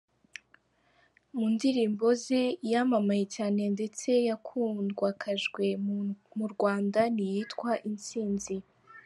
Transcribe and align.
Mu 1.35 1.45
ndirimbo 1.53 2.05
ze, 2.23 2.41
iyamamaye 2.67 3.23
cyane 3.35 3.61
ndetse 3.75 4.09
yakundwakajwe 4.29 5.63
mu 6.37 6.45
Rwanda 6.53 6.99
ni 7.15 7.23
iyitwa 7.29 7.71
‘Intsinzi’. 7.89 8.55